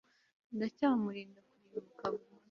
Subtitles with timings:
[0.55, 2.29] Ndacyamurinda kurimbuka burundu